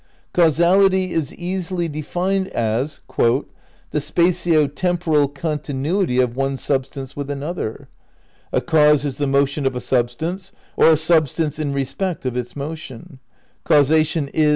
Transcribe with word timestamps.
Causality 0.33 1.11
is 1.11 1.31
easily 1.35 1.87
defined 1.87 2.47
as 2.47 3.01
"the 3.17 3.99
spatio 3.99 4.65
temporal 4.67 5.27
continuity 5.27 6.17
of 6.19 6.35
one 6.35 6.57
substance 6.57 7.15
with 7.15 7.29
another."... 7.29 7.87
"A 8.51 8.61
cause 8.61 9.05
is 9.05 9.19
the 9.19 9.27
motion 9.27 9.67
of 9.67 9.75
a 9.75 9.79
substance, 9.79 10.53
or 10.75 10.87
a 10.89 10.97
substance 10.97 11.59
in 11.59 11.71
re 11.71 11.85
spect 11.85 12.25
of 12.25 12.35
its 12.35 12.55
motion."... 12.55 13.19
"Causation 13.63 14.27
is 14.29 14.49